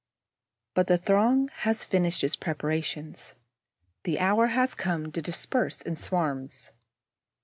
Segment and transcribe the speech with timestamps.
[0.73, 3.35] ]But the throng has finished its preparations;
[4.03, 6.71] the hour has come to disperse in swarms.